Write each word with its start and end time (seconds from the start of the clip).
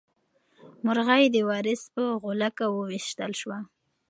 مرغۍ 0.85 1.23
د 1.31 1.37
وارث 1.49 1.81
په 1.95 2.03
غولکه 2.21 2.65
وویشتل 2.69 3.31
شوه. 3.41 3.57